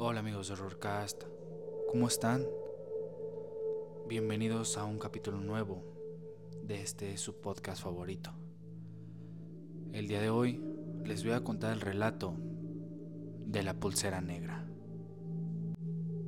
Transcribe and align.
Hola 0.00 0.20
amigos 0.20 0.46
de 0.46 0.54
Horrorcast, 0.54 1.24
¿cómo 1.90 2.06
están? 2.06 2.46
Bienvenidos 4.06 4.78
a 4.78 4.84
un 4.84 4.96
capítulo 4.96 5.38
nuevo 5.38 5.82
de 6.62 6.82
este 6.82 7.16
su 7.16 7.40
podcast 7.40 7.82
favorito. 7.82 8.30
El 9.92 10.06
día 10.06 10.20
de 10.20 10.30
hoy 10.30 10.62
les 11.02 11.24
voy 11.24 11.32
a 11.32 11.42
contar 11.42 11.72
el 11.72 11.80
relato 11.80 12.32
de 13.44 13.64
la 13.64 13.74
pulsera 13.74 14.20
negra. 14.20 14.64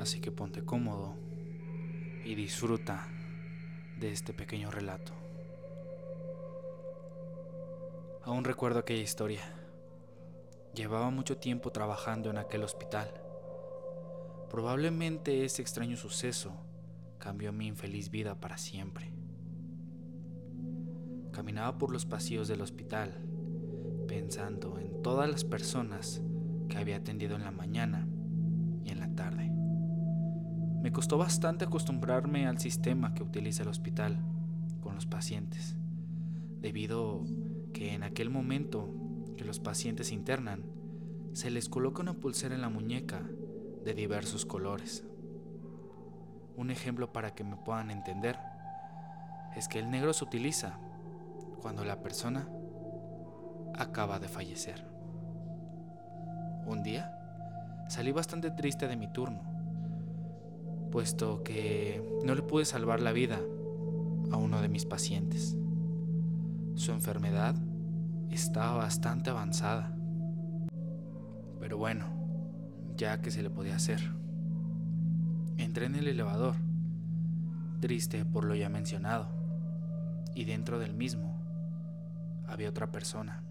Así 0.00 0.20
que 0.20 0.32
ponte 0.32 0.64
cómodo 0.64 1.14
y 2.24 2.34
disfruta 2.34 3.06
de 3.96 4.10
este 4.10 4.32
pequeño 4.32 4.72
relato. 4.72 5.12
Aún 8.24 8.42
recuerdo 8.42 8.80
aquella 8.80 9.04
historia. 9.04 9.44
Llevaba 10.74 11.10
mucho 11.10 11.36
tiempo 11.36 11.70
trabajando 11.70 12.28
en 12.28 12.38
aquel 12.38 12.64
hospital. 12.64 13.08
Probablemente 14.52 15.46
ese 15.46 15.62
extraño 15.62 15.96
suceso 15.96 16.52
cambió 17.18 17.54
mi 17.54 17.66
infeliz 17.68 18.10
vida 18.10 18.38
para 18.38 18.58
siempre. 18.58 19.10
Caminaba 21.32 21.78
por 21.78 21.90
los 21.90 22.04
pasillos 22.04 22.48
del 22.48 22.60
hospital, 22.60 23.16
pensando 24.06 24.78
en 24.78 25.00
todas 25.00 25.30
las 25.30 25.46
personas 25.46 26.20
que 26.68 26.76
había 26.76 26.96
atendido 26.96 27.34
en 27.34 27.44
la 27.44 27.50
mañana 27.50 28.06
y 28.84 28.90
en 28.90 29.00
la 29.00 29.08
tarde. 29.14 29.50
Me 30.82 30.92
costó 30.92 31.16
bastante 31.16 31.64
acostumbrarme 31.64 32.46
al 32.46 32.58
sistema 32.58 33.14
que 33.14 33.22
utiliza 33.22 33.62
el 33.62 33.70
hospital 33.70 34.22
con 34.82 34.94
los 34.94 35.06
pacientes, 35.06 35.78
debido 36.60 37.24
que 37.72 37.94
en 37.94 38.02
aquel 38.02 38.28
momento 38.28 38.92
que 39.38 39.46
los 39.46 39.60
pacientes 39.60 40.12
internan, 40.12 40.66
se 41.32 41.50
les 41.50 41.70
coloca 41.70 42.02
una 42.02 42.12
pulsera 42.12 42.54
en 42.54 42.60
la 42.60 42.68
muñeca 42.68 43.26
de 43.84 43.94
diversos 43.94 44.46
colores. 44.46 45.04
Un 46.56 46.70
ejemplo 46.70 47.12
para 47.12 47.34
que 47.34 47.44
me 47.44 47.56
puedan 47.56 47.90
entender 47.90 48.38
es 49.56 49.68
que 49.68 49.78
el 49.78 49.90
negro 49.90 50.12
se 50.12 50.24
utiliza 50.24 50.78
cuando 51.60 51.84
la 51.84 52.00
persona 52.02 52.48
acaba 53.74 54.18
de 54.18 54.28
fallecer. 54.28 54.84
Un 56.66 56.82
día 56.82 57.18
salí 57.88 58.12
bastante 58.12 58.50
triste 58.50 58.88
de 58.88 58.96
mi 58.96 59.08
turno, 59.12 59.42
puesto 60.90 61.42
que 61.42 62.20
no 62.24 62.34
le 62.34 62.42
pude 62.42 62.64
salvar 62.64 63.00
la 63.00 63.12
vida 63.12 63.40
a 64.30 64.36
uno 64.36 64.60
de 64.60 64.68
mis 64.68 64.86
pacientes. 64.86 65.56
Su 66.74 66.92
enfermedad 66.92 67.54
estaba 68.30 68.76
bastante 68.76 69.30
avanzada. 69.30 69.94
Pero 71.60 71.76
bueno, 71.76 72.21
ya 72.96 73.20
que 73.20 73.30
se 73.30 73.42
le 73.42 73.50
podía 73.50 73.76
hacer. 73.76 74.00
Entré 75.56 75.86
en 75.86 75.94
el 75.94 76.08
elevador, 76.08 76.56
triste 77.80 78.24
por 78.24 78.44
lo 78.44 78.54
ya 78.54 78.68
mencionado, 78.68 79.28
y 80.34 80.44
dentro 80.44 80.78
del 80.78 80.94
mismo 80.94 81.40
había 82.46 82.70
otra 82.70 82.90
persona. 82.92 83.42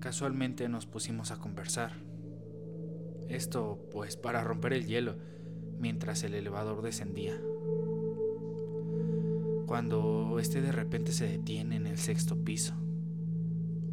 Casualmente 0.00 0.68
nos 0.68 0.86
pusimos 0.86 1.30
a 1.30 1.36
conversar. 1.36 1.92
Esto 3.28 3.88
pues 3.92 4.16
para 4.16 4.42
romper 4.42 4.72
el 4.72 4.86
hielo 4.86 5.16
mientras 5.78 6.22
el 6.22 6.34
elevador 6.34 6.82
descendía 6.82 7.34
cuando 9.68 10.38
este 10.40 10.62
de 10.62 10.72
repente 10.72 11.12
se 11.12 11.28
detiene 11.28 11.76
en 11.76 11.86
el 11.86 11.98
sexto 11.98 12.42
piso 12.42 12.72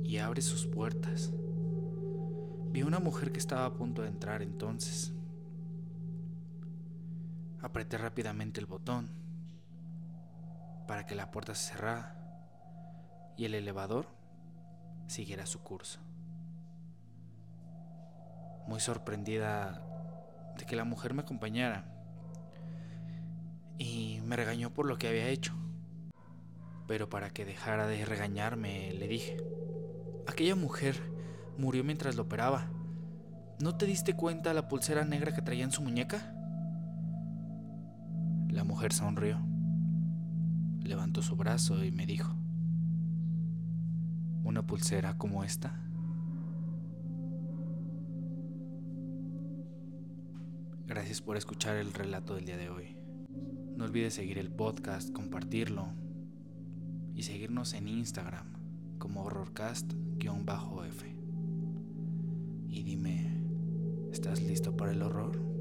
y 0.05 0.17
abre 0.19 0.41
sus 0.41 0.67
puertas. 0.67 1.33
Vi 2.75 2.83
una 2.83 2.99
mujer 2.99 3.31
que 3.31 3.39
estaba 3.39 3.65
a 3.65 3.73
punto 3.73 4.01
de 4.01 4.09
entrar 4.09 4.41
entonces. 4.41 5.13
Apreté 7.61 7.97
rápidamente 7.97 8.59
el 8.59 8.65
botón 8.65 9.11
para 10.85 11.05
que 11.05 11.15
la 11.15 11.31
puerta 11.31 11.55
se 11.55 11.71
cerrara 11.71 12.17
y 13.37 13.45
el 13.45 13.53
elevador 13.53 14.07
siguiera 15.07 15.45
su 15.45 15.61
curso. 15.63 16.01
Muy 18.67 18.81
sorprendida 18.81 19.81
de 20.57 20.65
que 20.65 20.75
la 20.75 20.83
mujer 20.83 21.13
me 21.13 21.21
acompañara 21.21 21.85
y 23.77 24.19
me 24.25 24.35
regañó 24.35 24.73
por 24.73 24.85
lo 24.85 24.97
que 24.97 25.07
había 25.07 25.29
hecho 25.29 25.53
pero 26.87 27.09
para 27.09 27.29
que 27.29 27.45
dejara 27.45 27.87
de 27.87 28.03
regañarme 28.03 28.91
le 28.91 29.07
dije, 29.07 29.37
aquella 30.27 30.57
mujer 30.57 31.15
murió 31.57 31.85
mientras 31.85 32.15
lo 32.15 32.23
operaba. 32.23 32.67
¿No 33.59 33.75
te 33.75 33.85
diste 33.85 34.15
cuenta 34.15 34.53
la 34.53 34.67
pulsera 34.67 35.05
negra 35.05 35.33
que 35.33 35.41
traía 35.41 35.63
en 35.63 35.71
su 35.71 35.81
muñeca? 35.81 36.33
La 38.49 38.65
mujer 38.65 38.91
sonrió, 38.91 39.39
levantó 40.83 41.21
su 41.21 41.37
brazo 41.37 41.85
y 41.85 41.91
me 41.91 42.05
dijo, 42.05 42.35
¿una 44.43 44.67
pulsera 44.67 45.17
como 45.17 45.45
esta? 45.45 45.79
Gracias 50.85 51.21
por 51.21 51.37
escuchar 51.37 51.77
el 51.77 51.93
relato 51.93 52.35
del 52.35 52.45
día 52.45 52.57
de 52.57 52.69
hoy. 52.69 52.97
No 53.77 53.85
olvides 53.85 54.15
seguir 54.15 54.37
el 54.37 54.51
podcast, 54.51 55.11
compartirlo 55.11 55.93
y 57.13 57.23
seguirnos 57.23 57.73
en 57.73 57.87
Instagram 57.87 58.97
como 58.99 59.23
horrorcast-f. 59.23 61.24
¿Estás 64.15 64.41
listo 64.41 64.77
para 64.77 64.93
el 64.93 65.01
horror? 65.01 65.54